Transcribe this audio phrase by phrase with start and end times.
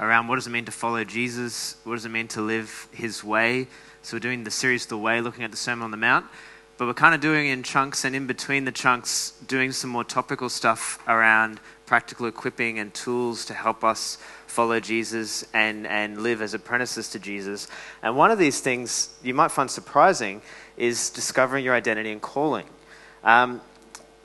[0.00, 1.76] around what does it mean to follow Jesus?
[1.84, 3.68] What does it mean to live his way?
[4.02, 6.26] So we're doing the series The Way, looking at the Sermon on the Mount.
[6.78, 10.02] But we're kind of doing in chunks and in between the chunks, doing some more
[10.02, 14.16] topical stuff around practical equipping and tools to help us
[14.46, 17.68] follow Jesus and, and live as apprentices to Jesus.
[18.02, 20.40] And one of these things you might find surprising
[20.78, 22.66] is discovering your identity and calling.
[23.22, 23.60] Um,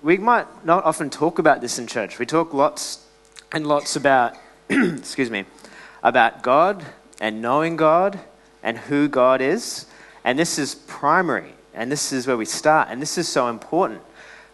[0.02, 2.20] we might not often talk about this in church.
[2.20, 3.06] We talk lots
[3.52, 4.38] and lots about,
[4.70, 5.44] excuse me,
[6.06, 6.86] about God
[7.20, 8.20] and knowing God
[8.62, 9.88] and who God is.
[10.24, 11.54] And this is primary.
[11.74, 12.88] And this is where we start.
[12.92, 14.02] And this is so important.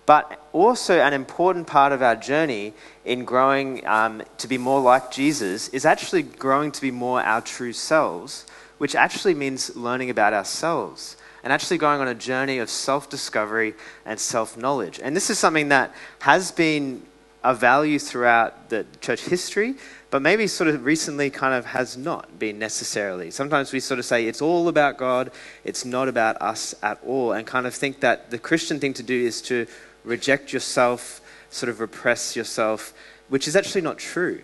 [0.06, 2.74] But also, an important part of our journey
[3.06, 7.42] in growing um, to be more like Jesus is actually growing to be more our
[7.42, 8.46] true selves,
[8.78, 13.74] which actually means learning about ourselves and actually going on a journey of self discovery
[14.06, 15.00] and self knowledge.
[15.04, 17.04] And this is something that has been
[17.44, 19.76] a value throughout the church history,
[20.12, 23.32] but maybe sort of recently kind of has not been necessarily.
[23.32, 25.32] Sometimes we sort of say it's all about God,
[25.64, 29.04] it's not about us at all, and kind of think that the Christian thing to
[29.04, 29.66] do is to
[30.04, 32.94] reject yourself, sort of repress yourself,
[33.30, 34.42] which is actually not true.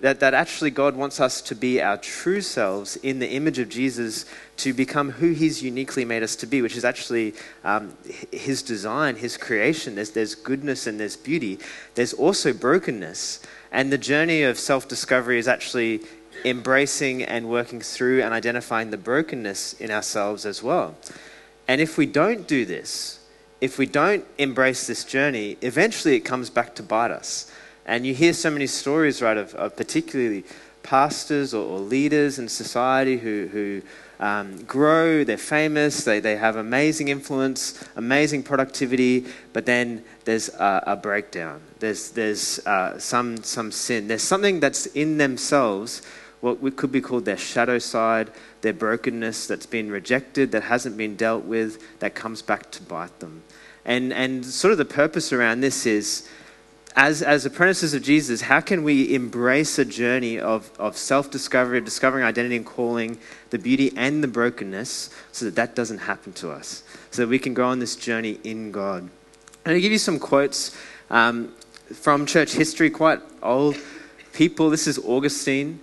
[0.00, 3.68] That, that actually God wants us to be our true selves in the image of
[3.68, 4.26] Jesus
[4.58, 7.94] to become who He's uniquely made us to be, which is actually um,
[8.30, 9.94] His design, His creation.
[9.94, 11.58] There's, there's goodness and there's beauty.
[11.94, 13.40] There's also brokenness.
[13.74, 16.02] And the journey of self discovery is actually
[16.44, 20.94] embracing and working through and identifying the brokenness in ourselves as well.
[21.66, 23.18] And if we don't do this,
[23.60, 27.50] if we don't embrace this journey, eventually it comes back to bite us.
[27.84, 30.44] And you hear so many stories, right, of, of particularly
[30.84, 33.82] pastors or, or, leaders in society who, who
[34.20, 40.82] um, grow, they're famous, they, they have amazing influence, amazing productivity, but then there's a,
[40.86, 41.60] a breakdown.
[41.80, 44.08] There's, there's uh, some, some sin.
[44.08, 46.02] There's something that's in themselves,
[46.40, 50.96] what we could be called their shadow side, their brokenness that's been rejected, that hasn't
[50.96, 53.42] been dealt with, that comes back to bite them.
[53.84, 56.28] And, and sort of the purpose around this is
[56.96, 61.78] as, as apprentices of Jesus, how can we embrace a journey of, of self discovery,
[61.78, 63.18] of discovering identity and calling,
[63.50, 67.38] the beauty and the brokenness, so that that doesn't happen to us, so that we
[67.38, 69.02] can go on this journey in God?
[69.02, 70.76] I'm going to give you some quotes
[71.10, 71.52] um,
[71.92, 73.76] from church history, quite old
[74.32, 74.70] people.
[74.70, 75.80] This is Augustine.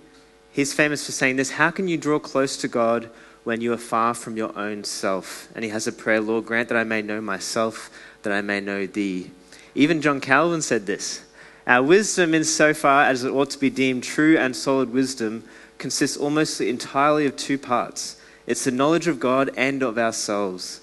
[0.50, 3.10] He's famous for saying this How can you draw close to God
[3.44, 5.48] when you are far from your own self?
[5.54, 7.90] And he has a prayer, Lord, grant that I may know myself,
[8.22, 9.30] that I may know thee.
[9.74, 11.22] Even John Calvin said this
[11.66, 15.44] Our wisdom, in so far as it ought to be deemed true and solid wisdom,
[15.78, 20.80] consists almost entirely of two parts it's the knowledge of God and of ourselves.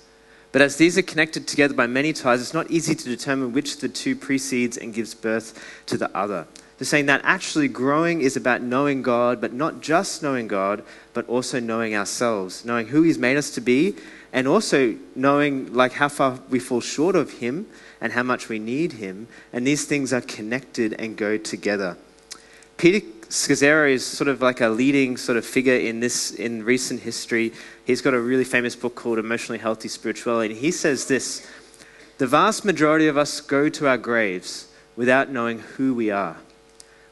[0.51, 3.75] But as these are connected together by many ties, it's not easy to determine which
[3.75, 6.47] of the two precedes and gives birth to the other.
[6.77, 10.81] They're saying that actually growing is about knowing God, but not just knowing God,
[11.13, 13.95] but also knowing ourselves, knowing who He's made us to be,
[14.31, 17.67] and also knowing like how far we fall short of Him
[18.01, 19.27] and how much we need Him.
[19.51, 21.97] And these things are connected and go together.
[22.77, 27.01] Peter Scazzero is sort of like a leading sort of figure in this in recent
[27.01, 27.53] history.
[27.85, 30.53] He's got a really famous book called Emotionally Healthy Spirituality.
[30.53, 31.45] And he says this
[32.17, 36.37] The vast majority of us go to our graves without knowing who we are.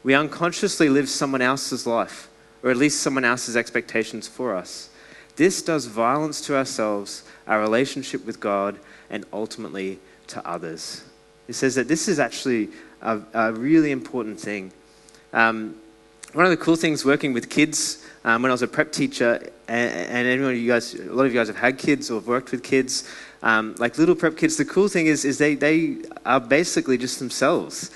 [0.04, 2.30] We unconsciously live someone else's life,
[2.64, 4.90] or at least someone else's expectations for us.
[5.36, 11.04] This does violence to ourselves, our relationship with God, and ultimately to others.
[11.48, 12.70] It says that this is actually
[13.02, 14.72] a, a really important thing.
[15.34, 15.76] Um,
[16.34, 19.50] one of the cool things working with kids um, when I was a prep teacher,
[19.68, 22.28] and, and anyone you guys, a lot of you guys have had kids or have
[22.28, 23.10] worked with kids,
[23.42, 24.58] um, like little prep kids.
[24.58, 27.92] The cool thing is, is they, they are basically just themselves.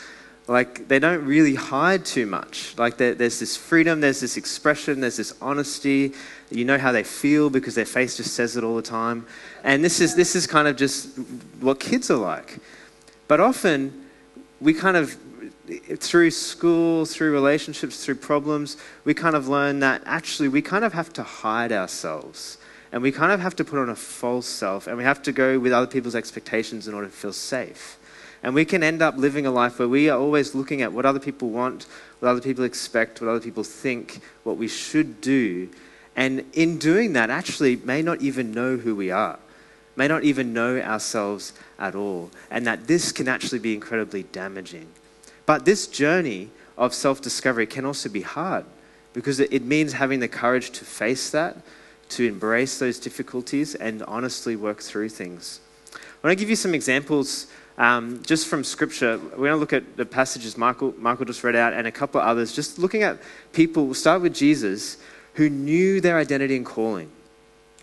[0.47, 2.75] Like they don't really hide too much.
[2.78, 6.13] Like there's this freedom, there's this expression, there's this honesty.
[6.50, 9.25] You know how they feel because their face just says it all the time.
[9.63, 11.18] And this is this is kind of just
[11.59, 12.59] what kids are like.
[13.28, 14.07] But often
[14.59, 15.18] we kind of
[15.97, 20.93] through school, through relationships, through problems, we kind of learn that actually we kind of
[20.93, 22.58] have to hide ourselves.
[22.91, 25.32] And we kind of have to put on a false self and we have to
[25.32, 27.97] go with other people's expectations in order to feel safe.
[28.43, 31.05] And we can end up living a life where we are always looking at what
[31.05, 31.85] other people want,
[32.20, 35.70] what other people expect, what other people think, what we should do.
[36.16, 39.38] And in doing that, actually, may not even know who we are,
[39.96, 42.32] may not even know ourselves at all.
[42.49, 44.88] And that this can actually be incredibly damaging.
[45.46, 48.66] But this journey of self discovery can also be hard
[49.14, 51.58] because it means having the courage to face that,
[52.09, 55.59] to embrace those difficulties, and honestly work through things.
[55.93, 57.47] I want to give you some examples
[57.81, 59.17] um, just from Scripture.
[59.17, 62.22] We're going to look at the passages Michael, Michael just read out and a couple
[62.22, 63.17] of others, just looking at
[63.53, 64.97] people, we'll start with Jesus,
[65.33, 67.09] who knew their identity and calling,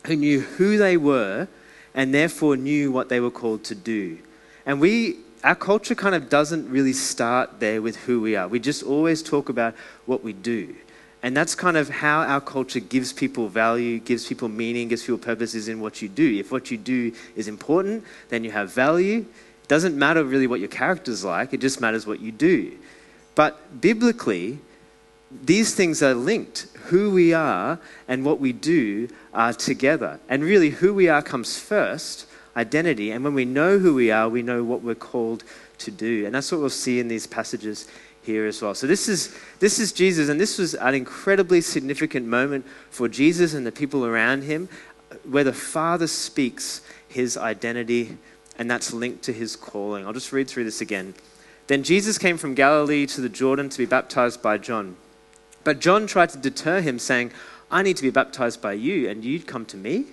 [0.06, 1.48] who knew who they were,
[1.94, 4.18] and therefore knew what they were called to do.
[4.64, 8.46] And we, our culture kind of doesn't really start there with who we are.
[8.46, 9.74] We just always talk about
[10.06, 10.76] what we do.
[11.24, 15.18] And that's kind of how our culture gives people value, gives people meaning, gives people
[15.18, 16.38] purpose is in what you do.
[16.38, 19.26] If what you do is important, then you have value.
[19.69, 22.76] Doesn't matter really what your character's like, it just matters what you do.
[23.35, 24.59] But biblically,
[25.31, 26.67] these things are linked.
[26.87, 27.79] Who we are
[28.09, 30.19] and what we do are together.
[30.29, 32.26] And really, who we are comes first,
[32.56, 33.11] identity.
[33.11, 35.44] And when we know who we are, we know what we're called
[35.79, 36.26] to do.
[36.26, 37.87] And that's what we'll see in these passages
[38.23, 38.75] here as well.
[38.75, 43.55] So this is this is Jesus, and this was an incredibly significant moment for Jesus
[43.55, 44.69] and the people around him,
[45.25, 48.19] where the Father speaks his identity,
[48.58, 50.05] and that's linked to his calling.
[50.05, 51.14] I'll just read through this again.
[51.69, 54.96] Then Jesus came from Galilee to the Jordan to be baptized by John.
[55.64, 57.32] But John tried to deter him, saying,
[57.70, 60.06] I need to be baptized by you, and you'd come to me?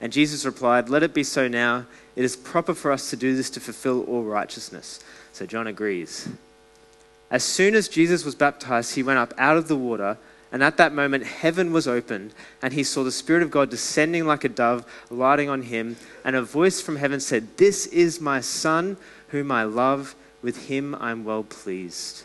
[0.00, 1.86] And Jesus replied, Let it be so now.
[2.16, 5.00] It is proper for us to do this to fulfill all righteousness.
[5.32, 6.28] So John agrees.
[7.30, 10.18] As soon as Jesus was baptized, he went up out of the water,
[10.50, 14.26] and at that moment heaven was opened, and he saw the Spirit of God descending
[14.26, 18.40] like a dove, lighting on him, and a voice from heaven said, This is my
[18.40, 18.96] Son,
[19.28, 20.14] whom I love.
[20.40, 22.22] With him I am well pleased.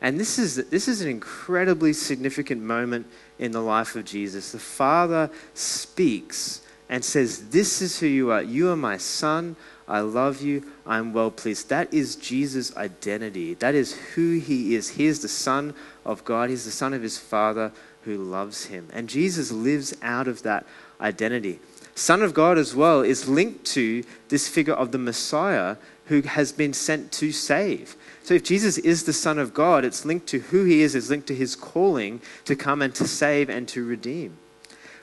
[0.00, 3.06] And this is, this is an incredibly significant moment
[3.38, 4.52] in the life of Jesus.
[4.52, 8.42] The Father speaks and says, This is who you are.
[8.42, 9.56] You are my Son.
[9.88, 11.68] I love you, I'm well pleased.
[11.68, 13.54] That is Jesus' identity.
[13.54, 14.90] That is who he is.
[14.90, 15.74] He is the Son
[16.04, 17.72] of God, he's the Son of his Father
[18.04, 18.88] who loves him.
[18.92, 20.66] And Jesus lives out of that
[21.00, 21.60] identity.
[21.94, 25.76] Son of God as well is linked to this figure of the Messiah
[26.06, 27.96] who has been sent to save.
[28.22, 31.10] So if Jesus is the Son of God, it's linked to who he is, it's
[31.10, 34.36] linked to his calling to come and to save and to redeem.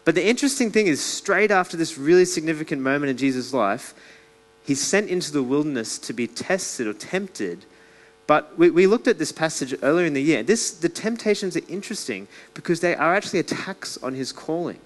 [0.06, 3.94] But the interesting thing is, straight after this really significant moment in Jesus' life,
[4.70, 7.66] He's sent into the wilderness to be tested or tempted.
[8.28, 10.44] But we, we looked at this passage earlier in the year.
[10.44, 14.76] This, the temptations are interesting because they are actually attacks on his calling.
[14.76, 14.82] It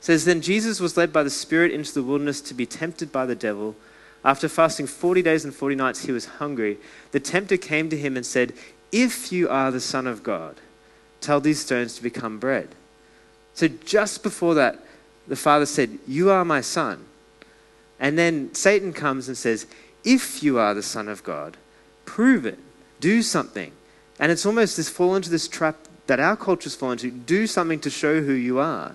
[0.00, 3.24] says, Then Jesus was led by the Spirit into the wilderness to be tempted by
[3.24, 3.76] the devil.
[4.24, 6.78] After fasting 40 days and 40 nights, he was hungry.
[7.12, 8.52] The tempter came to him and said,
[8.90, 10.56] If you are the Son of God,
[11.20, 12.70] tell these stones to become bread.
[13.54, 14.80] So just before that,
[15.28, 17.04] the Father said, You are my Son.
[18.04, 19.66] And then Satan comes and says,
[20.04, 21.56] If you are the Son of God,
[22.04, 22.58] prove it,
[23.00, 23.72] do something.
[24.20, 27.80] And it's almost this fall into this trap that our cultures fall into do something
[27.80, 28.94] to show who you are,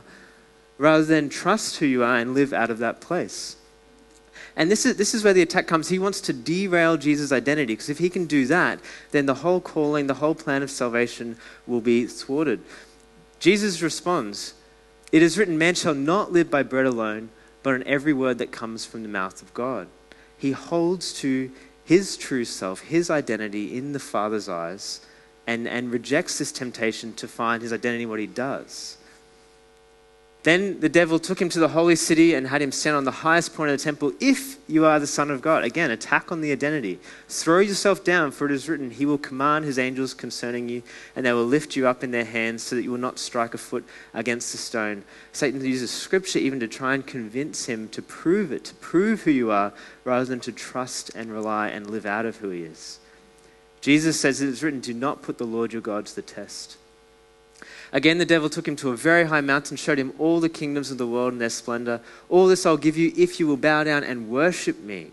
[0.78, 3.56] rather than trust who you are and live out of that place.
[4.56, 5.90] And this is, this is where the attack comes.
[5.90, 8.78] He wants to derail Jesus' identity, because if he can do that,
[9.10, 11.36] then the whole calling, the whole plan of salvation
[11.66, 12.62] will be thwarted.
[13.40, 14.54] Jesus responds,
[15.12, 17.32] It is written, Man shall not live by bread alone
[17.64, 19.88] but on every word that comes from the mouth of God.
[20.38, 21.52] He holds to
[21.84, 25.02] his true self, his identity in the Father's eyes,
[25.48, 28.98] and, and rejects this temptation to find his identity in what he does.
[30.44, 33.12] Then the devil took him to the holy city and had him stand on the
[33.12, 34.14] highest point of the temple.
[34.22, 36.98] If you are the Son of God, again, attack on the identity.
[37.28, 40.82] Throw yourself down, for it is written, He will command His angels concerning you,
[41.14, 43.54] and they will lift you up in their hands so that you will not strike
[43.54, 43.84] a foot
[44.14, 45.04] against a stone.
[45.34, 49.32] Satan uses scripture even to try and convince him to prove it, to prove who
[49.32, 49.74] you are,
[50.06, 53.00] rather than to trust and rely and live out of who He is.
[53.82, 56.78] Jesus says it is written, Do not put the Lord your God to the test.
[57.92, 60.92] Again, the devil took him to a very high mountain, showed him all the kingdoms
[60.92, 62.02] of the world and their splendor.
[62.30, 65.12] All this I'll give you if you will bow down and worship me.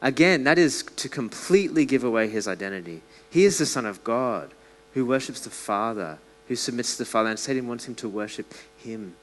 [0.00, 3.02] Again, that is to completely give away his identity.
[3.28, 4.52] He is the Son of God
[4.94, 6.18] who worships the Father,
[6.48, 9.14] who submits to the Father, and Satan wants him to worship him.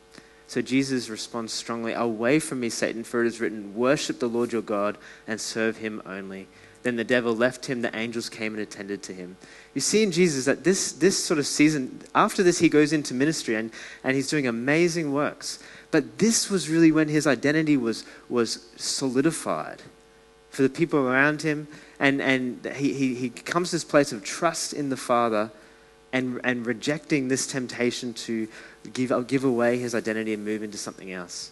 [0.45, 4.51] So Jesus responds strongly Away from me, Satan, for it is written, Worship the Lord
[4.51, 4.97] your God
[5.27, 6.47] and serve him only.
[6.83, 9.37] Then the devil left him, the angels came and attended to him.
[9.73, 13.13] You see in Jesus that this, this sort of season, after this, he goes into
[13.13, 13.71] ministry and,
[14.03, 15.59] and he's doing amazing works.
[15.91, 19.81] But this was really when his identity was, was solidified
[20.49, 21.67] for the people around him.
[21.99, 25.51] And, and he, he, he comes to this place of trust in the Father
[26.11, 28.47] and, and rejecting this temptation to
[28.93, 31.51] give, give away his identity and move into something else.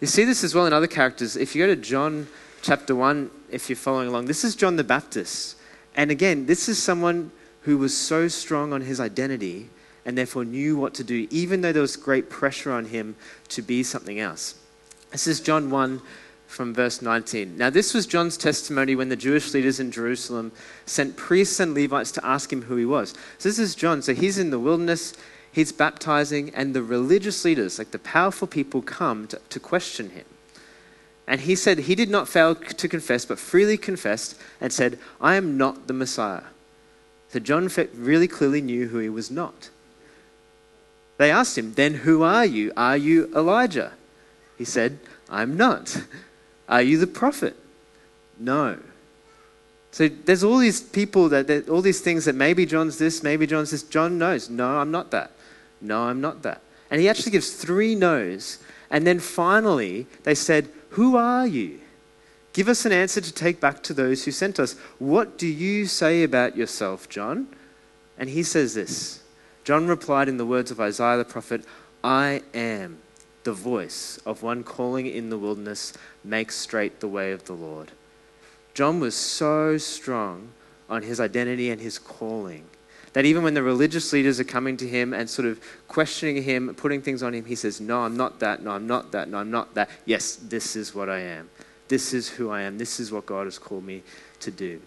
[0.00, 1.36] You see this as well in other characters.
[1.36, 2.26] If you go to John
[2.62, 5.56] chapter 1, if you're following along, this is John the Baptist.
[5.94, 7.30] And again, this is someone
[7.62, 9.70] who was so strong on his identity
[10.04, 13.16] and therefore knew what to do, even though there was great pressure on him
[13.48, 14.56] to be something else.
[15.12, 16.02] This is John 1
[16.46, 17.56] from verse 19.
[17.56, 20.52] Now, this was John's testimony when the Jewish leaders in Jerusalem
[20.84, 23.14] sent priests and Levites to ask him who he was.
[23.38, 24.02] So, this is John.
[24.02, 25.14] So, he's in the wilderness,
[25.50, 30.24] he's baptizing, and the religious leaders, like the powerful people, come to, to question him.
[31.26, 35.36] And he said he did not fail to confess, but freely confessed and said, I
[35.36, 36.44] am not the Messiah.
[37.30, 39.70] So, John really clearly knew who he was not.
[41.16, 42.72] They asked him, Then who are you?
[42.76, 43.92] Are you Elijah?
[44.56, 46.02] He said, I'm not.
[46.68, 47.56] Are you the prophet?
[48.38, 48.78] No.
[49.90, 53.46] So there's all these people that, that, all these things that maybe John's this, maybe
[53.46, 53.82] John's this.
[53.82, 55.30] John knows, no, I'm not that.
[55.80, 56.62] No, I'm not that.
[56.90, 58.58] And he actually gives three no's.
[58.90, 61.80] And then finally, they said, Who are you?
[62.52, 64.76] Give us an answer to take back to those who sent us.
[65.00, 67.48] What do you say about yourself, John?
[68.16, 69.24] And he says this
[69.64, 71.64] John replied in the words of Isaiah the prophet,
[72.04, 72.98] I am
[73.42, 77.90] the voice of one calling in the wilderness, make straight the way of the Lord.
[78.72, 80.50] John was so strong
[80.88, 82.66] on his identity and his calling
[83.14, 86.74] that even when the religious leaders are coming to him and sort of questioning him,
[86.74, 88.62] putting things on him, he says, No, I'm not that.
[88.62, 89.28] No, I'm not that.
[89.28, 89.88] No, I'm not that.
[90.04, 91.48] Yes, this is what I am.
[91.88, 92.76] This is who I am.
[92.76, 94.02] This is what God has called me
[94.40, 94.80] to do.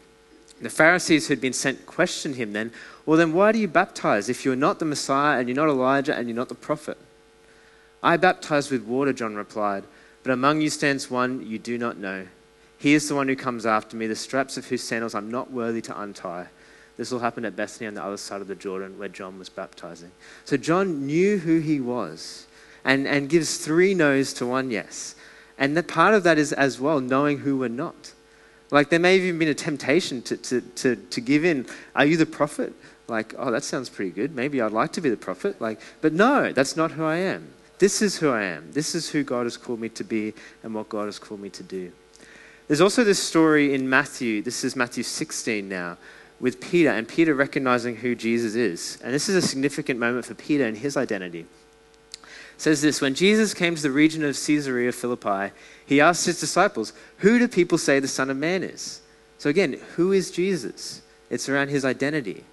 [0.62, 2.72] The Pharisees who'd been sent questioned him then,
[3.06, 6.16] Well, then why do you baptize if you're not the Messiah and you're not Elijah
[6.16, 6.98] and you're not the prophet?
[8.04, 9.86] I baptize with water, John replied,
[10.24, 12.28] but among you stands one you do not know.
[12.78, 15.52] He is the one who comes after me, the straps of whose sandals I'm not
[15.52, 16.48] worthy to untie.
[16.98, 19.50] This all happened at Bethany on the other side of the Jordan where John was
[19.50, 20.12] baptizing.
[20.46, 22.48] So John knew who he was
[22.84, 25.16] and, and gives three no's to one yes.
[25.60, 28.14] And that part of that is as well knowing who we're not.
[28.72, 31.68] Like there may have even been a temptation to, to, to, to give in.
[31.96, 32.74] Are you the prophet?
[33.08, 34.36] Like, oh, that sounds pretty good.
[34.36, 35.62] Maybe I'd like to be the prophet.
[35.62, 37.54] Like, but no, that's not who I am.
[37.80, 38.72] This is who I am.
[38.72, 41.50] This is who God has called me to be and what God has called me
[41.52, 41.92] to do.
[42.68, 44.42] There's also this story in Matthew.
[44.42, 45.98] This is Matthew 16 now,
[46.40, 49.00] with Peter and Peter recognizing who Jesus is.
[49.04, 51.46] And this is a significant moment for Peter and his identity.
[52.22, 55.54] It says this When Jesus came to the region of Caesarea Philippi,
[55.86, 59.02] he asked his disciples, Who do people say the Son of Man is?
[59.38, 61.02] So again, who is Jesus?
[61.30, 62.44] It's around his identity.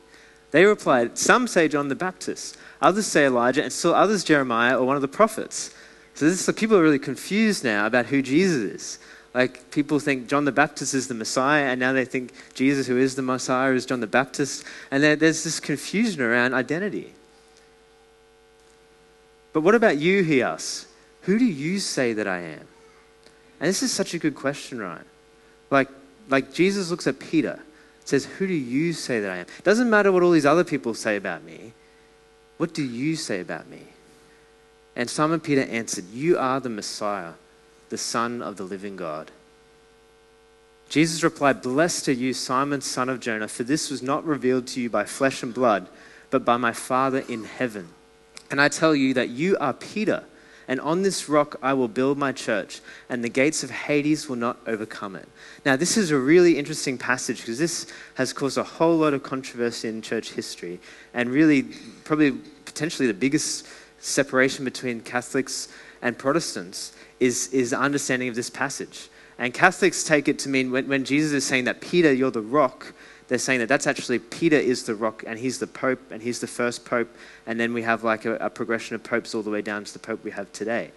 [0.50, 4.87] They replied, Some say John the Baptist, others say Elijah, and still others Jeremiah or
[4.87, 5.75] one of the prophets.
[6.14, 8.99] So this is, people are really confused now about who Jesus is.
[9.35, 12.97] Like people think John the Baptist is the Messiah, and now they think Jesus, who
[12.97, 14.64] is the Messiah, is John the Baptist.
[14.91, 17.12] And there's this confusion around identity.
[19.53, 20.87] But what about you, he asks?
[21.23, 22.67] Who do you say that I am?
[23.61, 25.05] And this is such a good question, right?
[25.71, 25.88] Like,
[26.29, 27.61] like Jesus looks at Peter
[28.05, 29.47] says, Who do you say that I am?
[29.59, 31.73] It doesn't matter what all these other people say about me.
[32.59, 33.83] What do you say about me?
[34.95, 37.33] And Simon Peter answered, You are the Messiah,
[37.88, 39.31] the Son of the living God.
[40.88, 44.81] Jesus replied, Blessed are you, Simon, son of Jonah, for this was not revealed to
[44.81, 45.88] you by flesh and blood,
[46.31, 47.88] but by my Father in heaven.
[48.50, 50.25] And I tell you that you are Peter
[50.69, 54.37] and on this rock I will build my church, and the gates of Hades will
[54.37, 55.29] not overcome it.
[55.64, 59.23] Now, this is a really interesting passage because this has caused a whole lot of
[59.23, 60.81] controversy in church history,
[61.12, 61.64] and really,
[62.05, 62.33] probably
[62.64, 63.67] potentially the biggest
[64.00, 65.69] separation between Catholics
[66.03, 66.93] and Protestants
[67.25, 69.09] is, is the understanding of this passage.
[69.38, 72.43] And Catholics take it to mean when, when Jesus is saying that, Peter, you're the
[72.43, 72.93] rock,
[73.28, 76.40] they're saying that that's actually Peter is the rock and he's the pope and he's
[76.40, 77.09] the first pope.
[77.47, 79.93] And then we have like a, a progression of popes all the way down to
[79.93, 80.93] the pope we have today.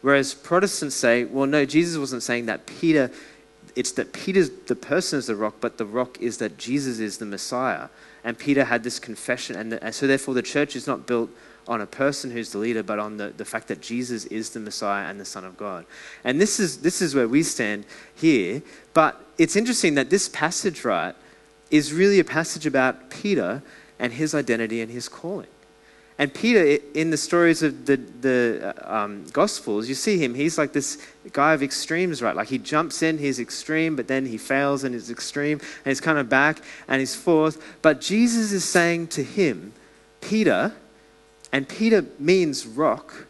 [0.00, 3.10] Whereas Protestants say, well, no, Jesus wasn't saying that Peter,
[3.74, 7.18] it's that Peter's the person is the rock, but the rock is that Jesus is
[7.18, 7.88] the Messiah.
[8.24, 9.56] And Peter had this confession.
[9.56, 11.30] And, the, and so therefore the church is not built
[11.68, 14.60] on a person who's the leader, but on the, the fact that Jesus is the
[14.60, 15.86] Messiah and the Son of God.
[16.24, 18.62] And this is, this is where we stand here.
[18.92, 21.14] But it's interesting that this passage, right,
[21.70, 23.62] is really a passage about Peter
[23.98, 25.46] and his identity and his calling.
[26.16, 30.72] And Peter, in the stories of the, the um, Gospels, you see him, he's like
[30.72, 32.36] this guy of extremes, right?
[32.36, 36.00] Like he jumps in, he's extreme, but then he fails and he's extreme, and he's
[36.00, 37.60] kind of back and he's forth.
[37.82, 39.72] But Jesus is saying to him,
[40.20, 40.72] Peter,
[41.50, 43.26] and Peter means rock.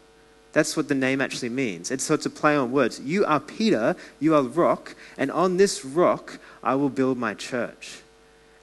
[0.53, 1.89] That's what the name actually means.
[1.89, 2.99] And so it's a play on words.
[2.99, 8.01] You are Peter, you are rock, and on this rock I will build my church.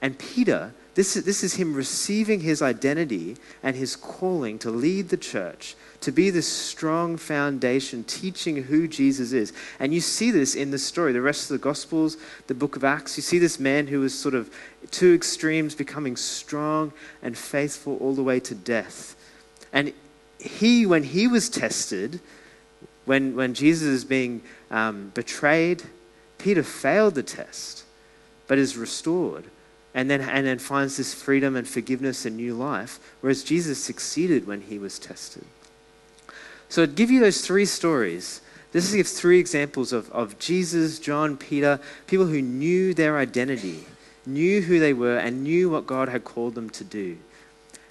[0.01, 5.09] And Peter, this is, this is him receiving his identity and his calling to lead
[5.09, 9.53] the church, to be this strong foundation, teaching who Jesus is.
[9.79, 12.83] And you see this in the story, the rest of the Gospels, the book of
[12.83, 13.17] Acts.
[13.17, 14.53] You see this man who was sort of
[14.91, 19.15] two extremes, becoming strong and faithful all the way to death.
[19.71, 19.93] And
[20.37, 22.19] he, when he was tested,
[23.05, 25.83] When, when Jesus is being um, betrayed,
[26.37, 27.83] Peter failed the test,
[28.47, 29.43] but is restored
[29.93, 34.47] and then, and then finds this freedom and forgiveness and new life, whereas Jesus succeeded
[34.47, 35.45] when he was tested.
[36.69, 38.41] So I'd give you those three stories.
[38.71, 43.85] This gives three examples of, of Jesus, John, Peter, people who knew their identity,
[44.25, 47.17] knew who they were, and knew what God had called them to do.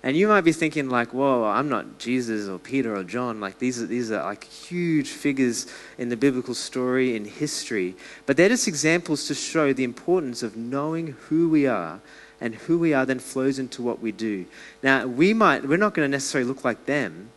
[0.05, 3.41] And you might be thinking, like, whoa, I'm not Jesus or Peter or John.
[3.41, 5.67] Like, these are, these are like huge figures
[5.97, 7.95] in the biblical story, in history.
[8.27, 12.01] But they're just examples to show the importance of knowing who we are.
[12.41, 14.47] And who we are then flows into what we do.
[14.83, 17.31] Now, we might, we're not going to necessarily look like them,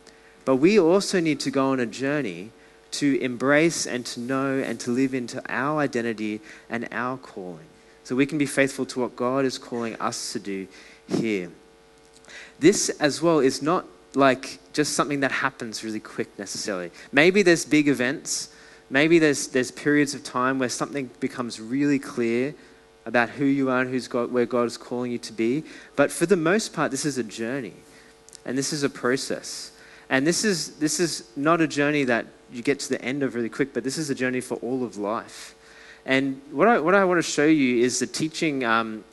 [0.44, 2.50] but we also need to go on a journey
[2.92, 7.66] to embrace and to know and to live into our identity and our calling.
[8.02, 10.66] So we can be faithful to what God is calling us to do
[11.06, 11.50] here.
[12.58, 13.84] This as well is not
[14.14, 16.90] like just something that happens really quick necessarily.
[17.12, 18.50] Maybe there's big events,
[18.90, 22.54] maybe there's, there's periods of time where something becomes really clear
[23.04, 25.64] about who you are and who's God, where God is calling you to be.
[25.94, 27.74] But for the most part, this is a journey
[28.44, 29.72] and this is a process.
[30.08, 33.34] And this is, this is not a journey that you get to the end of
[33.34, 35.54] really quick, but this is a journey for all of life.
[36.04, 38.64] And what I, what I want to show you is the teaching.
[38.64, 39.04] Um,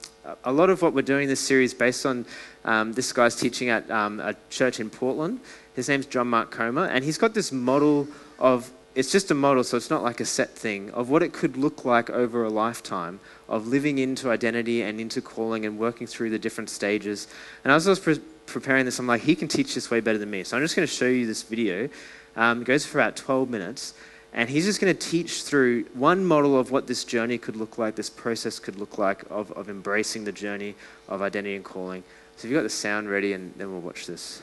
[0.44, 2.26] a lot of what we're doing in this series based on
[2.66, 5.40] um, this guy's teaching at um, a church in Portland.
[5.76, 8.08] His name's John Mark Comer, and he's got this model
[8.40, 11.34] of it's just a model, so it's not like a set thing, of what it
[11.34, 16.06] could look like over a lifetime of living into identity and into calling and working
[16.06, 17.28] through the different stages.
[17.64, 20.20] And as I was pre- preparing this, I'm like, he can teach this way better
[20.20, 20.44] than me.
[20.44, 21.90] So I'm just going to show you this video.
[22.36, 23.96] Um, it goes for about 12 minutes.
[24.34, 27.78] And he's just going to teach through one model of what this journey could look
[27.78, 30.74] like, this process could look like of, of embracing the journey
[31.08, 32.04] of identity and calling.
[32.36, 34.42] So if you've got the sound ready, and then we'll watch this.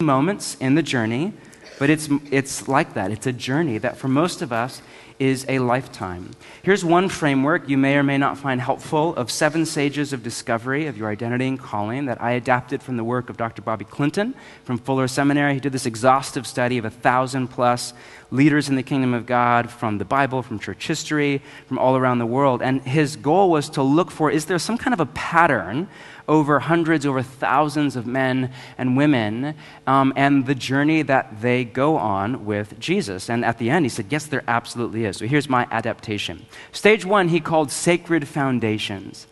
[0.00, 1.34] Moments in the journey,
[1.78, 3.10] but it's, it's like that.
[3.10, 4.80] It's a journey that for most of us
[5.20, 6.30] is a lifetime.
[6.62, 10.86] Here's one framework you may or may not find helpful of seven stages of discovery
[10.86, 13.60] of your identity and calling that I adapted from the work of Dr.
[13.60, 14.34] Bobby Clinton
[14.64, 15.54] from Fuller Seminary.
[15.54, 17.92] He did this exhaustive study of a thousand plus
[18.30, 22.18] leaders in the kingdom of God from the Bible, from church history, from all around
[22.18, 22.62] the world.
[22.62, 25.88] And his goal was to look for is there some kind of a pattern
[26.30, 29.54] over hundreds, over thousands of men and women,
[29.88, 33.28] um, and the journey that they go on with Jesus.
[33.28, 36.46] And at the end, he said, Yes, there absolutely So here's my adaptation.
[36.72, 39.26] Stage one, he called Sacred Foundations.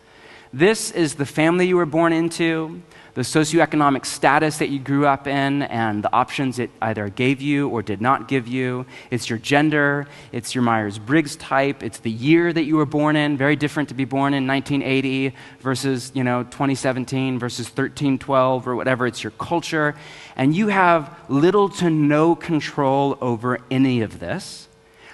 [0.51, 2.81] This is the family you were born into,
[3.13, 7.67] the socioeconomic status that you grew up in and the options it either gave you
[7.67, 8.85] or did not give you.
[9.11, 13.15] It's your gender, it's your Myers Briggs type, it's the year that you were born
[13.17, 18.75] in, very different to be born in 1980 versus, you know, 2017 versus 1312 or
[18.75, 19.05] whatever.
[19.05, 19.95] It's your culture.
[20.35, 24.68] And you have little to no control over any of this.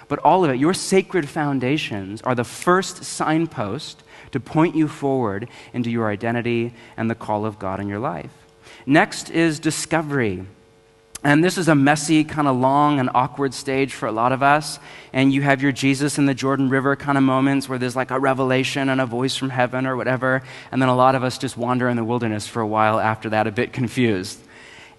[0.08, 5.48] But all of it, your sacred foundations are the first signpost to point you forward
[5.72, 8.30] into your identity and the call of God in your life.
[8.84, 10.46] Next is discovery.
[11.24, 14.44] And this is a messy, kind of long and awkward stage for a lot of
[14.44, 14.78] us.
[15.12, 18.12] And you have your Jesus in the Jordan River kind of moments where there's like
[18.12, 20.42] a revelation and a voice from heaven or whatever.
[20.70, 23.30] And then a lot of us just wander in the wilderness for a while after
[23.30, 24.38] that, a bit confused.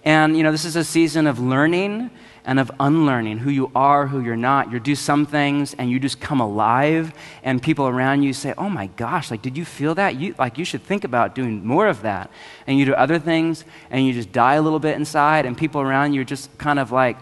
[0.04, 2.10] And, you know, this is a season of learning
[2.48, 4.72] and of unlearning who you are, who you're not.
[4.72, 8.70] You do some things and you just come alive, and people around you say, Oh
[8.70, 10.16] my gosh, like, did you feel that?
[10.16, 12.30] You, like, you should think about doing more of that.
[12.66, 15.82] And you do other things and you just die a little bit inside, and people
[15.82, 17.18] around you just kind of like,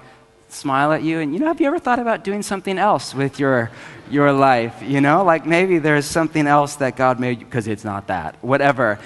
[0.49, 3.41] smile at you and you know have you ever thought about doing something else with
[3.41, 3.69] your
[4.09, 8.07] your life you know like maybe there's something else that god made because it's not
[8.07, 8.97] that whatever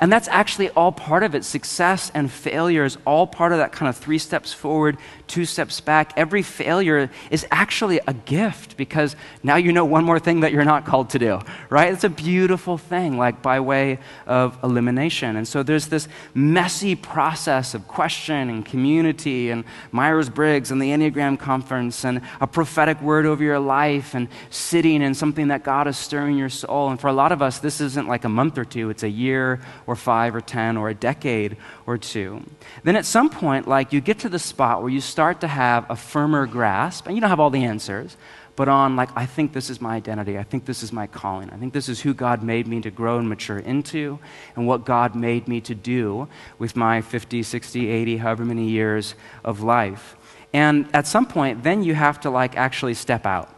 [0.00, 1.44] and that's actually all part of it.
[1.44, 5.80] Success and failure is all part of that kind of three steps forward, two steps
[5.80, 6.12] back.
[6.16, 10.64] Every failure is actually a gift because now you know one more thing that you're
[10.64, 11.92] not called to do, right?
[11.92, 15.36] It's a beautiful thing, like by way of elimination.
[15.36, 20.90] And so there's this messy process of question and community and Myers Briggs and the
[20.90, 25.88] Enneagram Conference and a prophetic word over your life and sitting in something that God
[25.88, 26.90] is stirring your soul.
[26.90, 29.08] And for a lot of us, this isn't like a month or two, it's a
[29.08, 32.44] year or five or 10 or a decade or two.
[32.84, 35.90] Then at some point, like you get to the spot where you start to have
[35.90, 38.18] a firmer grasp, and you don't have all the answers,
[38.54, 40.36] but on like, I think this is my identity.
[40.36, 41.48] I think this is my calling.
[41.48, 44.18] I think this is who God made me to grow and mature into,
[44.56, 49.14] and what God made me to do with my 50, 60, 80, however many years
[49.42, 50.16] of life.
[50.52, 53.57] And at some point, then you have to like actually step out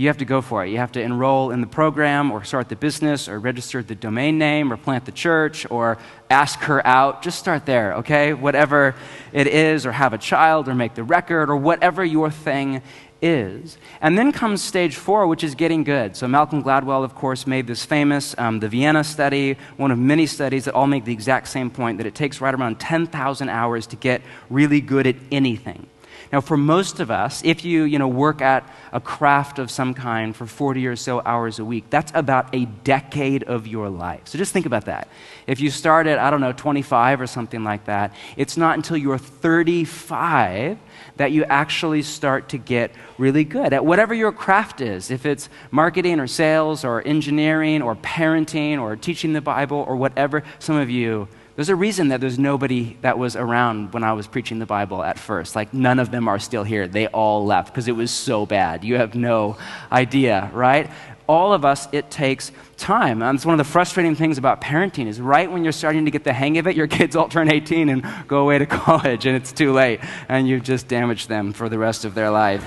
[0.00, 0.70] you have to go for it.
[0.70, 4.38] You have to enroll in the program or start the business or register the domain
[4.38, 5.98] name or plant the church or
[6.30, 7.20] ask her out.
[7.20, 8.32] Just start there, okay?
[8.32, 8.94] Whatever
[9.34, 12.80] it is, or have a child or make the record or whatever your thing
[13.20, 13.76] is.
[14.00, 16.16] And then comes stage four, which is getting good.
[16.16, 20.24] So, Malcolm Gladwell, of course, made this famous, um, the Vienna study, one of many
[20.24, 23.86] studies that all make the exact same point that it takes right around 10,000 hours
[23.88, 25.86] to get really good at anything.
[26.32, 29.94] Now, for most of us, if you, you know, work at a craft of some
[29.94, 34.22] kind for 40 or so hours a week, that's about a decade of your life.
[34.26, 35.08] So just think about that.
[35.48, 38.96] If you start at, I don't know, 25 or something like that, it's not until
[38.96, 40.78] you're 35
[41.16, 45.10] that you actually start to get really good at whatever your craft is.
[45.10, 50.44] If it's marketing or sales or engineering or parenting or teaching the Bible or whatever,
[50.60, 51.26] some of you
[51.60, 55.02] there's a reason that there's nobody that was around when I was preaching the Bible
[55.02, 55.54] at first.
[55.54, 56.88] Like, none of them are still here.
[56.88, 58.82] They all left because it was so bad.
[58.82, 59.58] You have no
[59.92, 60.90] idea, right?
[61.26, 63.20] All of us, it takes time.
[63.20, 66.10] And it's one of the frustrating things about parenting is right when you're starting to
[66.10, 69.26] get the hang of it, your kids all turn 18 and go away to college,
[69.26, 72.64] and it's too late, and you've just damaged them for the rest of their life.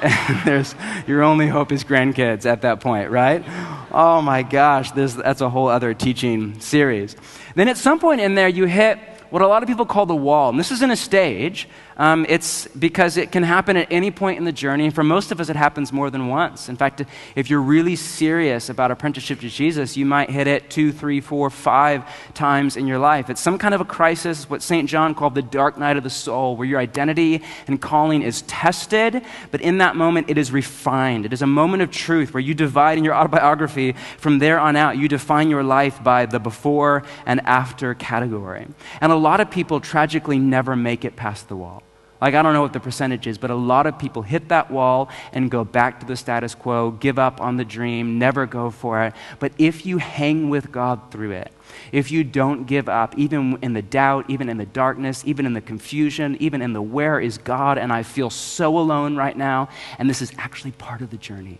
[0.44, 0.74] there's,
[1.06, 3.44] your only hope is grandkids at that point, right?
[3.92, 7.16] Oh my gosh, that's a whole other teaching series.
[7.54, 8.98] Then at some point in there, you hit
[9.30, 10.50] what a lot of people call the wall.
[10.50, 14.44] And this isn't a stage, um, it's because it can happen at any point in
[14.44, 14.84] the journey.
[14.86, 16.68] And for most of us, it happens more than once.
[16.68, 17.02] In fact,
[17.36, 21.50] if you're really serious about apprenticeship to Jesus, you might hit it two, three, four,
[21.50, 23.30] five times in your life.
[23.30, 24.88] It's some kind of a crisis, what St.
[24.88, 29.22] John called the dark night of the soul, where your identity and calling is tested,
[29.50, 31.26] but in that moment, it is refined.
[31.26, 33.92] It is a moment of truth where you divide in your autobiography.
[34.18, 38.66] From there on out, you define your life by the before and after category.
[39.00, 41.82] And a lot of people tragically never make it past the wall.
[42.20, 44.70] Like, I don't know what the percentage is, but a lot of people hit that
[44.70, 48.70] wall and go back to the status quo, give up on the dream, never go
[48.70, 49.14] for it.
[49.40, 51.52] But if you hang with God through it,
[51.90, 55.54] if you don't give up, even in the doubt, even in the darkness, even in
[55.54, 59.68] the confusion, even in the where is God, and I feel so alone right now,
[59.98, 61.58] and this is actually part of the journey.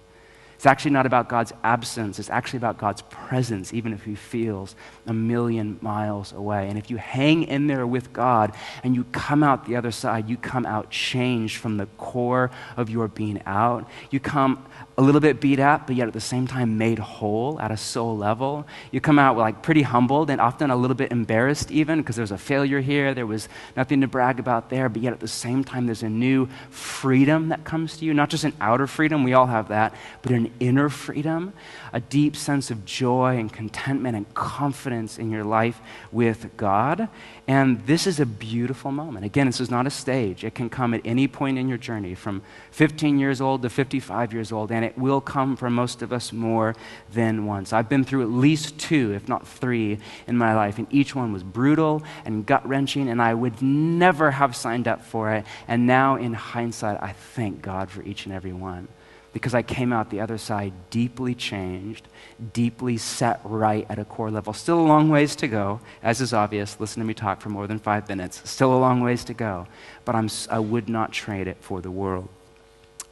[0.64, 4.74] It's actually not about God's absence, it's actually about God's presence, even if He feels
[5.06, 6.70] a million miles away.
[6.70, 10.26] And if you hang in there with God and you come out the other side,
[10.26, 13.86] you come out changed from the core of your being out.
[14.10, 14.64] You come
[14.96, 17.76] a little bit beat up, but yet at the same time made whole at a
[17.76, 18.66] soul level.
[18.92, 22.30] You come out like pretty humbled and often a little bit embarrassed, even because there's
[22.30, 25.64] a failure here, there was nothing to brag about there, but yet at the same
[25.64, 28.14] time, there's a new freedom that comes to you.
[28.14, 31.52] Not just an outer freedom, we all have that, but an inner freedom,
[31.94, 35.80] a deep sense of joy and contentment and confidence in your life
[36.10, 37.08] with God.
[37.46, 39.24] And this is a beautiful moment.
[39.24, 40.42] Again, this is not a stage.
[40.42, 44.32] It can come at any point in your journey, from 15 years old to 55
[44.32, 46.74] years old, and it will come for most of us more
[47.12, 47.72] than once.
[47.72, 51.32] I've been through at least two, if not three, in my life, and each one
[51.32, 55.46] was brutal and gut wrenching, and I would never have signed up for it.
[55.68, 58.88] And now, in hindsight, I thank God for each and every one
[59.34, 62.06] because I came out the other side deeply changed,
[62.52, 64.52] deeply set right at a core level.
[64.52, 66.78] Still a long ways to go, as is obvious.
[66.78, 68.48] Listen to me talk for more than five minutes.
[68.48, 69.66] Still a long ways to go,
[70.04, 72.28] but I'm, I would not trade it for the world.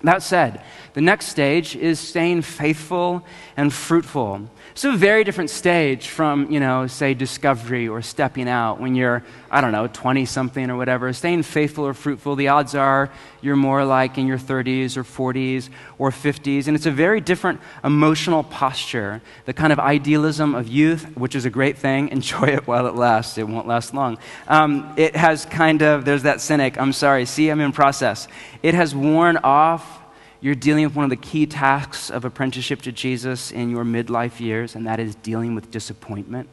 [0.05, 0.63] That said,
[0.95, 3.25] the next stage is staying faithful
[3.57, 4.49] and fruitful.
[4.73, 9.23] It's a very different stage from, you know, say discovery or stepping out when you're,
[9.53, 11.13] I don't know, 20 something or whatever.
[11.13, 13.11] Staying faithful or fruitful, the odds are
[13.43, 16.69] you're more like in your 30s or 40s or 50s.
[16.69, 19.21] And it's a very different emotional posture.
[19.45, 22.95] The kind of idealism of youth, which is a great thing, enjoy it while it
[22.95, 23.37] lasts.
[23.37, 24.17] It won't last long.
[24.49, 28.29] Um, it has kind of, there's that cynic, I'm sorry, see, I'm in process.
[28.63, 30.01] It has worn off
[30.41, 34.41] you're dealing with one of the key tasks of apprenticeship to Jesus in your midlife
[34.41, 36.49] years, and that is dealing with disappointment.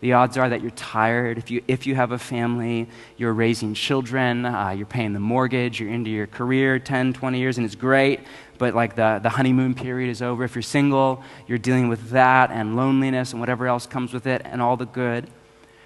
[0.00, 1.36] The odds are that you're tired.
[1.36, 5.78] If you, if you have a family, you're raising children, uh, you're paying the mortgage,
[5.78, 8.20] you're into your career 10, 20 years, and it's great,
[8.56, 10.44] but like the, the honeymoon period is over.
[10.44, 14.42] If you're single, you're dealing with that and loneliness and whatever else comes with it
[14.44, 15.28] and all the good.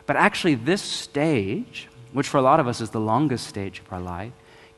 [0.07, 3.93] But actually, this stage, which for a lot of us is the longest stage of
[3.93, 4.33] our life,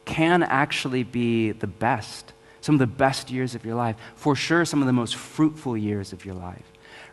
[0.07, 2.33] can actually be the best
[2.67, 5.77] some of the best years of your life, for sure, some of the most fruitful
[5.77, 6.65] years of your life.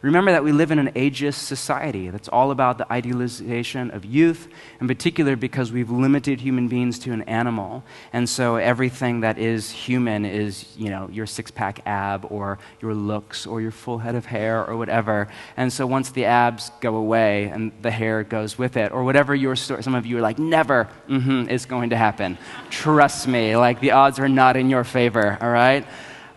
[0.03, 4.49] Remember that we live in an ageist society that's all about the idealization of youth,
[4.81, 7.85] in particular because we've limited human beings to an animal.
[8.11, 12.93] And so everything that is human is, you know, your six pack ab or your
[12.93, 15.29] looks or your full head of hair or whatever.
[15.55, 19.33] And so once the abs go away and the hair goes with it, or whatever
[19.33, 22.37] your story, some of you are like, never, mm-hmm, it's going to happen.
[22.69, 25.87] Trust me, like the odds are not in your favor, all right?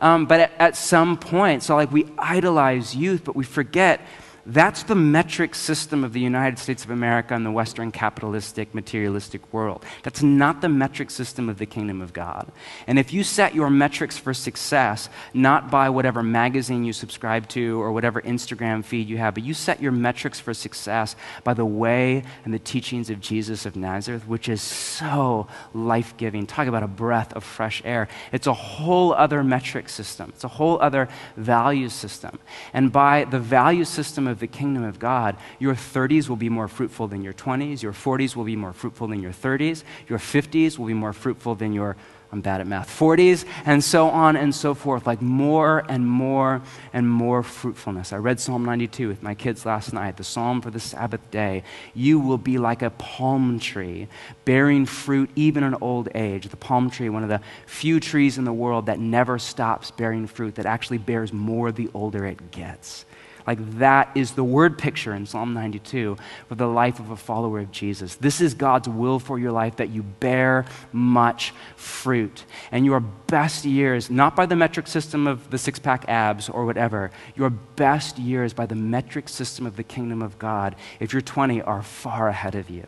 [0.01, 4.01] Um, but at, at some point, so like we idolize youth, but we forget
[4.49, 9.53] That's the metric system of the United States of America and the Western capitalistic, materialistic
[9.53, 9.85] world.
[10.05, 12.53] That's not the metric system of the kingdom of God.
[12.87, 17.83] And if you set your metrics for success not by whatever magazine you subscribe to
[17.83, 21.67] or whatever Instagram feed you have, but you set your metrics for success by the
[21.67, 26.47] way and the teachings of Jesus of Nazareth, which is so life giving.
[26.47, 28.07] Talk about a breath of fresh air.
[28.31, 32.39] It's a whole other metric system, it's a whole other value system.
[32.73, 36.51] And by the value system of of the kingdom of God, your 30s will be
[36.51, 40.19] more fruitful than your 20s, your 40s will be more fruitful than your 30s, your
[40.19, 41.97] 50s will be more fruitful than your
[42.33, 46.61] I'm bad at math, 40s, and so on and so forth, like more and more
[46.93, 48.13] and more fruitfulness.
[48.13, 51.63] I read Psalm 92 with my kids last night, the psalm for the Sabbath day.
[51.95, 54.09] You will be like a palm tree,
[54.45, 56.49] bearing fruit even in old age.
[56.49, 60.27] The palm tree, one of the few trees in the world that never stops bearing
[60.27, 63.07] fruit, that actually bears more the older it gets.
[63.47, 66.17] Like that is the word picture in Psalm 92
[66.49, 68.17] for the life of a follower of Jesus.
[68.17, 72.45] This is God's will for your life that you bear much fruit.
[72.73, 76.65] And your best years, not by the metric system of the six pack abs or
[76.65, 81.23] whatever, your best years by the metric system of the kingdom of God, if you're
[81.23, 82.85] 20, are far ahead of you.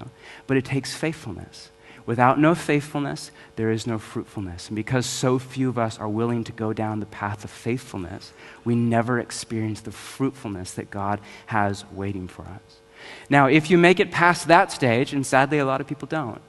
[0.47, 1.71] But it takes faithfulness.
[2.09, 4.69] Without no faithfulness, there is no fruitfulness.
[4.69, 8.33] And because so few of us are willing to go down the path of faithfulness,
[8.65, 12.81] we never experience the fruitfulness that God has waiting for us.
[13.29, 16.41] Now, if you make it past that stage, and sadly a lot of people don't,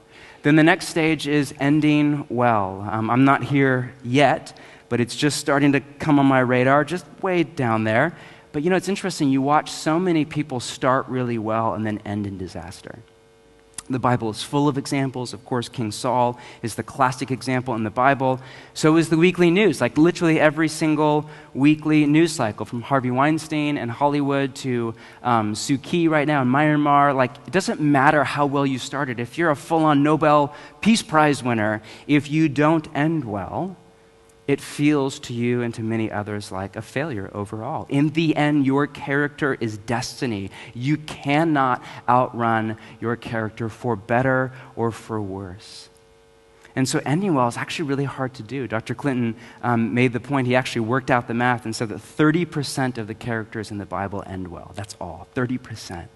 [0.44, 2.88] then the next stage is ending well.
[2.90, 4.56] Um, I'm not here yet,
[4.88, 8.16] but it's just starting to come on my radar, just way down there.
[8.52, 9.28] But you know, it's interesting.
[9.28, 13.00] You watch so many people start really well and then end in disaster.
[13.90, 15.34] The Bible is full of examples.
[15.34, 18.40] Of course, King Saul is the classic example in the Bible.
[18.72, 23.76] So is the weekly news, like literally every single weekly news cycle, from Harvey Weinstein
[23.76, 27.16] and Hollywood to um, Suu Kyi right now in Myanmar.
[27.16, 29.18] Like, it doesn't matter how well you started.
[29.18, 33.76] If you're a full on Nobel Peace Prize winner, if you don't end well,
[34.50, 37.86] it feels to you and to many others like a failure overall.
[37.88, 40.50] In the end, your character is destiny.
[40.74, 45.88] You cannot outrun your character for better or for worse.
[46.74, 48.66] And so ending well is actually really hard to do.
[48.66, 48.96] Dr.
[48.96, 52.98] Clinton um, made the point, he actually worked out the math and said that 30%
[52.98, 54.72] of the characters in the Bible end well.
[54.74, 56.08] That's all, 30%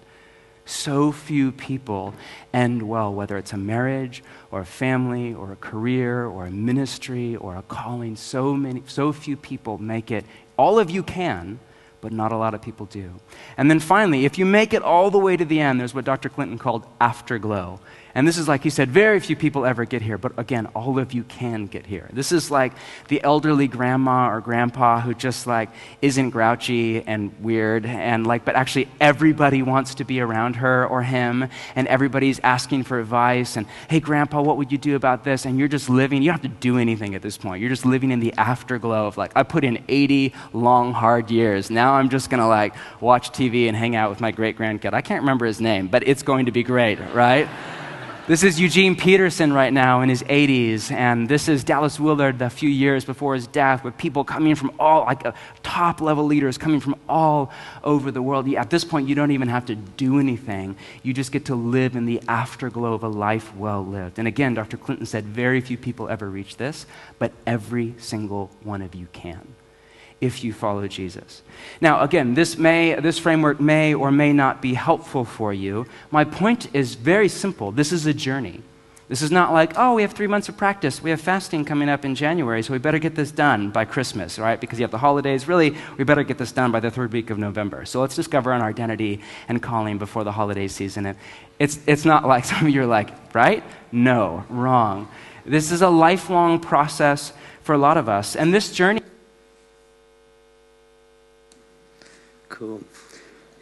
[0.65, 2.13] so few people
[2.53, 7.35] end well, whether it's a marriage or a family or a career or a ministry
[7.35, 8.15] or a calling.
[8.15, 10.25] So many, so few people make it.
[10.57, 11.59] All of you can,
[12.01, 13.13] but not a lot of people do.
[13.57, 16.05] And then finally, if you make it all the way to the end, there's what
[16.05, 16.29] Dr.
[16.29, 17.79] Clinton called afterglow.
[18.15, 20.99] And this is like he said, very few people ever get here, but again, all
[20.99, 22.09] of you can get here.
[22.13, 22.71] This is like
[23.09, 25.69] the elderly grandma or grandpa who just like
[26.01, 31.03] isn't grouchy and weird and like, but actually everybody wants to be around her or
[31.03, 35.43] him and everybody's asking for advice and, hey, grandpa, what would you do about this?
[35.43, 37.59] And you're just living, you don't have to do anything at this point.
[37.59, 41.69] You're just living in the afterglow of like, I put in 80 long, hard years.
[41.69, 44.93] Now I'm just gonna like watch TV and hang out with my great grandkid.
[44.93, 47.49] I can't remember his name, but it's going to be great, right?
[48.27, 52.49] This is Eugene Peterson right now in his 80s, and this is Dallas Willard a
[52.49, 56.57] few years before his death, with people coming from all, like uh, top level leaders
[56.57, 57.51] coming from all
[57.83, 58.51] over the world.
[58.51, 60.75] At this point, you don't even have to do anything.
[61.03, 64.17] You just get to live in the afterglow of a life well lived.
[64.17, 64.77] And again, Dr.
[64.77, 66.87] Clinton said very few people ever reach this,
[67.19, 69.53] but every single one of you can
[70.21, 71.41] if you follow Jesus.
[71.81, 75.85] Now, again, this, may, this framework may or may not be helpful for you.
[76.11, 78.61] My point is very simple this is a journey.
[79.07, 81.03] This is not like, oh, we have three months of practice.
[81.03, 84.39] We have fasting coming up in January, so we better get this done by Christmas,
[84.39, 84.59] right?
[84.59, 85.47] Because you have the holidays.
[85.47, 87.85] Really, we better get this done by the third week of November.
[87.85, 91.15] So let's discover our identity and calling before the holiday season.
[91.59, 93.63] It's, it's not like some of you are like, right?
[93.91, 95.07] No, wrong.
[95.45, 98.35] This is a lifelong process for a lot of us.
[98.35, 99.01] And this journey.
[102.57, 102.79] Cool.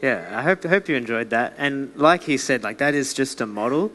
[0.04, 1.56] Yeah, I hope, hope you enjoyed that.
[1.58, 3.92] And like he said, like that is just a model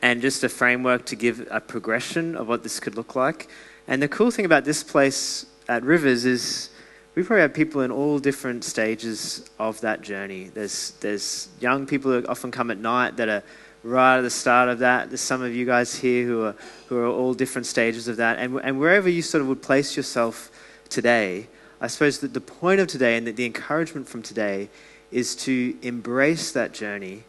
[0.00, 3.48] and just a framework to give a progression of what this could look like.
[3.88, 6.70] And the cool thing about this place at Rivers is
[7.16, 10.44] we probably have people in all different stages of that journey.
[10.54, 13.42] There's, there's young people who often come at night that are
[13.82, 15.10] right at the start of that.
[15.10, 16.56] There's some of you guys here who are,
[16.86, 18.38] who are all different stages of that.
[18.38, 20.52] And, and wherever you sort of would place yourself
[20.88, 21.48] today,
[21.80, 24.68] I suppose that the point of today and that the encouragement from today
[25.10, 27.24] is to embrace that journey,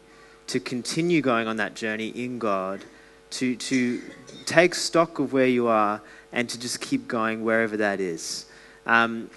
[0.46, 2.84] to continue going on that journey in God,
[3.30, 4.00] to, to
[4.46, 6.00] take stock of where you are,
[6.32, 8.46] and to just keep going wherever that is.
[8.86, 9.30] Um,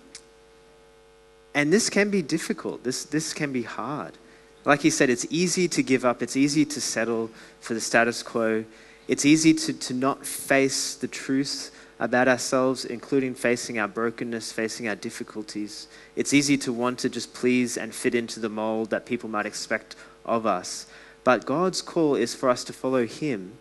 [1.53, 2.83] and this can be difficult.
[2.83, 4.13] This, this can be hard.
[4.63, 8.23] Like he said, it's easy to give up, it's easy to settle for the status
[8.23, 8.63] quo,
[9.07, 11.71] it's easy to, to not face the truth
[12.01, 15.87] about ourselves, including facing our brokenness, facing our difficulties.
[16.15, 19.45] It's easy to want to just please and fit into the mold that people might
[19.45, 20.87] expect of us.
[21.23, 23.53] But God's call is for us to follow Him.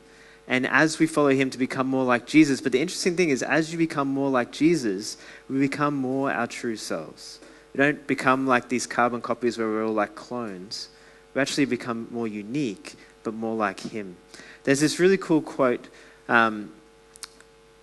[0.49, 2.63] And as we follow Him, to become more like Jesus.
[2.63, 5.19] But the interesting thing is, as you become more like Jesus,
[5.51, 7.41] we become more our true selves.
[7.75, 10.89] We don't become like these carbon copies where we're all like clones.
[11.35, 14.17] We actually become more unique, but more like Him.
[14.65, 15.89] There's this really cool quote.
[16.27, 16.73] Um,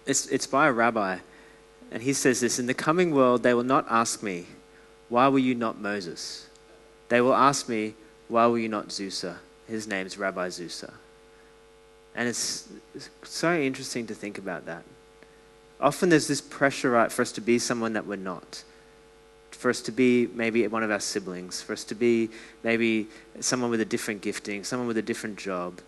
[0.07, 1.19] it's, it's by a rabbi,
[1.91, 4.45] and he says this In the coming world, they will not ask me,
[5.09, 6.47] Why were you not Moses?
[7.09, 7.93] They will ask me,
[8.27, 9.37] Why were you not Zusa?
[9.67, 10.93] His name's Rabbi Zusa.
[12.15, 14.83] And it's, it's so interesting to think about that.
[15.79, 18.63] Often there's this pressure, right, for us to be someone that we're not
[19.57, 22.29] for us to be maybe one of our siblings, for us to be
[22.63, 23.07] maybe
[23.39, 25.81] someone with a different gifting, someone with a different job.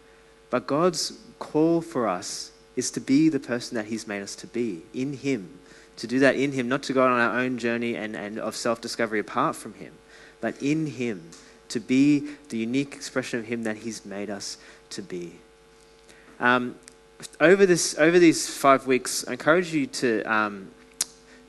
[0.50, 4.48] But God's call for us is to be the person that He's made us to
[4.48, 5.60] be in Him,
[5.98, 8.56] to do that in Him, not to go on our own journey and, and of
[8.56, 9.94] self discovery apart from Him,
[10.42, 11.30] but in Him,
[11.68, 14.58] to be the unique expression of Him that He's made us
[14.92, 15.34] to be.
[16.40, 16.76] Um,
[17.42, 20.72] over, this, over these five weeks, I encourage you to um,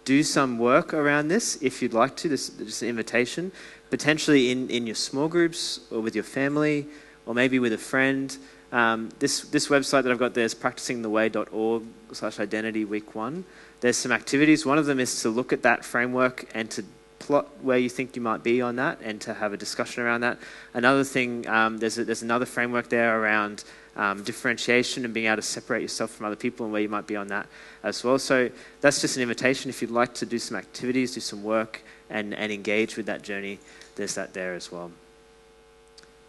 [0.05, 2.29] do some work around this if you'd like to.
[2.29, 3.53] This is just an invitation,
[3.89, 6.89] potentially in, in your small groups or with your family
[7.25, 8.37] or maybe with a friend.
[8.73, 13.45] Um, this, this website that I've got there is practicingtheway.org slash identity week one.
[13.81, 14.65] There's some activities.
[14.65, 16.85] One of them is to look at that framework and to
[17.19, 20.23] plot where you think you might be on that and to have a discussion around
[20.23, 20.39] that.
[20.75, 23.65] Another thing, um, there's, a, there's another framework there around
[23.97, 27.07] um, differentiation and being able to separate yourself from other people and where you might
[27.07, 27.47] be on that
[27.83, 28.19] as well.
[28.19, 29.69] So that's just an invitation.
[29.69, 33.23] If you'd like to do some activities, do some work, and, and engage with that
[33.23, 33.59] journey,
[33.97, 34.91] there's that there as well.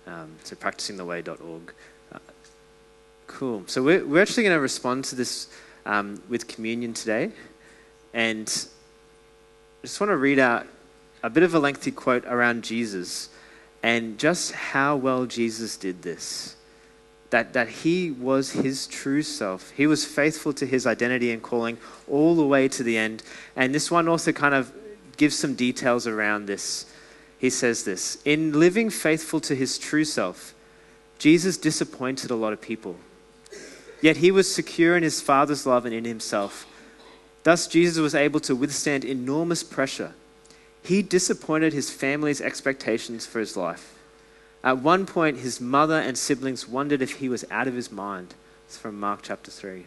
[0.08, 1.74] Um, so practicingtheway.org.
[3.34, 3.64] Cool.
[3.68, 5.48] So we're, we're actually going to respond to this
[5.86, 7.32] um, with communion today.
[8.14, 10.68] And I just want to read out
[11.24, 13.30] a bit of a lengthy quote around Jesus
[13.82, 16.56] and just how well Jesus did this
[17.32, 19.72] that, that he was his true self.
[19.72, 21.78] He was faithful to his identity and calling
[22.10, 23.24] all the way to the end.
[23.56, 24.74] And this one also kind of
[25.16, 26.86] gives some details around this.
[27.40, 30.54] He says this In living faithful to his true self,
[31.20, 32.98] Jesus disappointed a lot of people.
[34.02, 36.66] Yet he was secure in his Father's love and in himself.
[37.44, 40.14] Thus, Jesus was able to withstand enormous pressure.
[40.84, 43.98] He disappointed his family's expectations for his life.
[44.64, 48.36] At one point, his mother and siblings wondered if he was out of his mind.
[48.68, 49.86] It's from Mark chapter 3.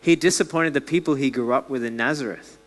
[0.00, 2.58] He disappointed the people he grew up with in Nazareth.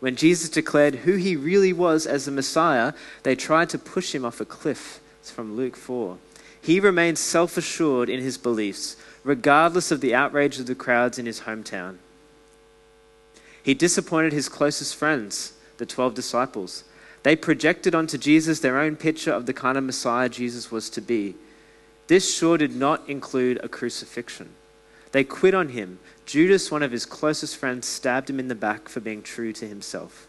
[0.00, 4.24] When Jesus declared who he really was as the Messiah, they tried to push him
[4.24, 5.00] off a cliff.
[5.20, 6.18] It's from Luke 4.
[6.60, 8.96] He remained self assured in his beliefs,
[9.26, 11.96] regardless of the outrage of the crowds in his hometown.
[13.60, 16.84] He disappointed his closest friends, the 12 disciples.
[17.24, 21.00] They projected onto Jesus their own picture of the kind of Messiah Jesus was to
[21.00, 21.34] be.
[22.06, 24.50] This sure did not include a crucifixion.
[25.10, 25.98] They quit on him.
[26.24, 29.66] Judas, one of his closest friends, stabbed him in the back for being true to
[29.66, 30.28] himself.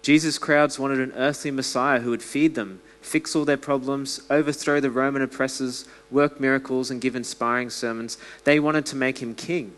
[0.00, 4.80] Jesus' crowds wanted an earthly Messiah who would feed them, fix all their problems, overthrow
[4.80, 8.18] the Roman oppressors, work miracles, and give inspiring sermons.
[8.44, 9.72] They wanted to make him king.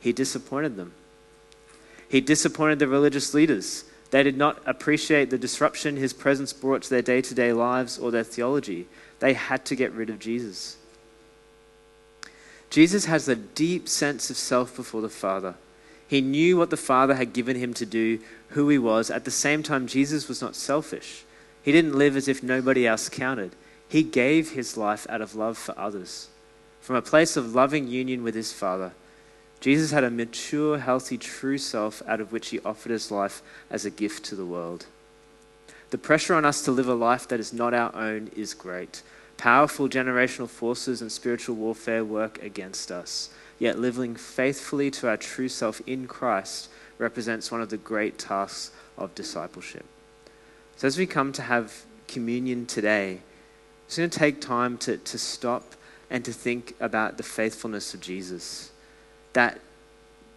[0.00, 0.92] He disappointed them.
[2.08, 3.84] He disappointed the religious leaders.
[4.10, 7.98] They did not appreciate the disruption his presence brought to their day to day lives
[7.98, 8.86] or their theology.
[9.20, 10.76] They had to get rid of Jesus.
[12.70, 15.54] Jesus has a deep sense of self before the Father.
[16.08, 19.10] He knew what the Father had given him to do, who he was.
[19.10, 21.24] At the same time, Jesus was not selfish.
[21.66, 23.50] He didn't live as if nobody else counted.
[23.88, 26.28] He gave his life out of love for others.
[26.80, 28.92] From a place of loving union with his Father,
[29.58, 33.84] Jesus had a mature, healthy, true self out of which he offered his life as
[33.84, 34.86] a gift to the world.
[35.90, 39.02] The pressure on us to live a life that is not our own is great.
[39.36, 43.30] Powerful generational forces and spiritual warfare work against us.
[43.58, 48.70] Yet living faithfully to our true self in Christ represents one of the great tasks
[48.96, 49.84] of discipleship.
[50.76, 53.20] So, as we come to have communion today,
[53.86, 55.74] it's going to take time to, to stop
[56.10, 58.70] and to think about the faithfulness of Jesus
[59.32, 59.60] that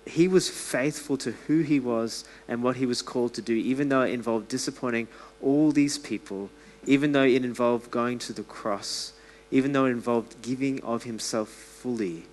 [0.06, 3.90] he was faithful to who he was and what he was called to do, even
[3.90, 5.08] though it involved disappointing
[5.42, 6.50] all these people,
[6.86, 9.14] even though it involved going to the cross,
[9.52, 12.24] even though it involved giving of himself fully.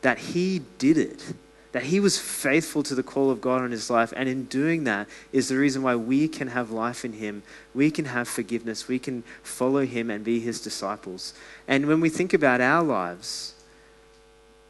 [0.00, 1.34] That he did it
[1.72, 4.12] that he was faithful to the call of God on his life.
[4.14, 7.42] And in doing that is the reason why we can have life in him.
[7.74, 8.88] We can have forgiveness.
[8.88, 11.32] We can follow him and be his disciples.
[11.66, 13.54] And when we think about our lives,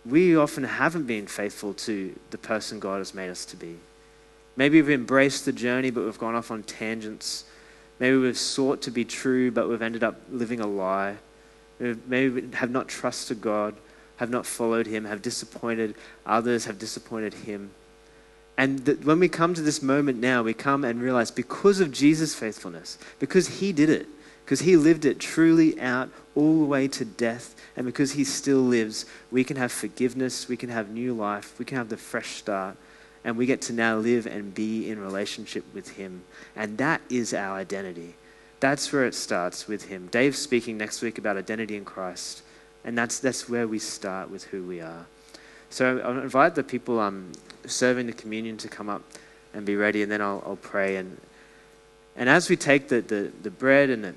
[0.07, 3.77] we often haven't been faithful to the person God has made us to be.
[4.57, 7.45] Maybe we've embraced the journey, but we've gone off on tangents.
[7.99, 11.17] Maybe we've sought to be true, but we've ended up living a lie.
[11.81, 13.75] Maybe we have not trusted God,
[14.23, 17.73] have not followed Him, have disappointed others, have disappointed Him.
[18.57, 21.91] And that when we come to this moment now, we come and realize because of
[21.91, 24.07] Jesus' faithfulness, because He did it,
[24.45, 28.61] because He lived it truly out all the way to death, and because He still
[28.61, 32.37] lives, we can have forgiveness, we can have new life, we can have the fresh
[32.37, 32.77] start
[33.25, 36.23] and we get to now live and be in relationship with Him.
[36.57, 38.15] And that is our identity.
[38.61, 40.09] That's where it starts with Him.
[40.09, 42.43] Dave's speaking next week about identity in Christ,
[42.85, 45.07] and that's, that's where we start with who we are.
[45.71, 47.33] So I'll invite the people um,
[47.67, 49.03] serving the communion to come up
[49.55, 50.97] and be ready, and then I'll, I'll pray.
[50.97, 51.19] And,
[52.17, 54.15] and as we take the, the, the bread and the,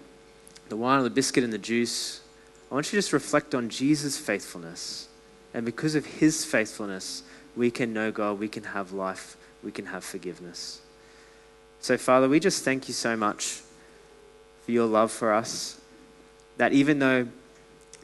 [0.69, 2.21] the wine, the biscuit and the juice,
[2.69, 5.07] I want you to just reflect on Jesus' faithfulness.
[5.53, 7.23] And because of his faithfulness,
[7.55, 10.81] we can know God, we can have life, we can have forgiveness.
[11.79, 13.61] So, Father, we just thank you so much
[14.65, 15.79] for your love for us.
[16.57, 17.27] That even though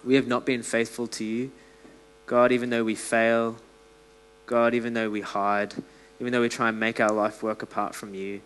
[0.04, 1.52] we have not been faithful to you,
[2.26, 3.58] God, even though we fail,
[4.46, 5.74] God, even though we hide,
[6.20, 8.42] even though we try and make our life work apart from you,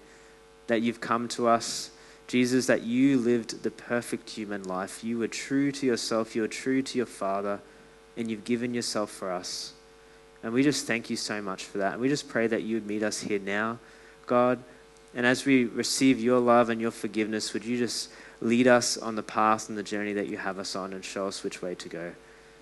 [0.68, 1.92] that you've come to us.
[2.28, 5.04] Jesus, that you lived the perfect human life.
[5.04, 7.60] You were true to yourself, you were true to your Father,
[8.18, 9.74] and you've given yourself for us.
[10.42, 11.94] And we just thank you so much for that.
[11.94, 13.80] And we just pray that you would meet us here now,
[14.26, 14.60] God.
[15.14, 18.10] And as we receive your love and your forgiveness, would you just
[18.42, 21.28] lead us on the path and the journey that you have us on and show
[21.28, 22.14] us which way to go?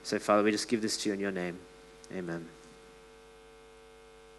[0.03, 1.57] So, Father, we just give this to you in your name.
[2.13, 2.47] Amen.